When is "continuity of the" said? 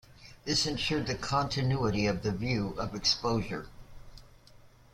1.13-2.31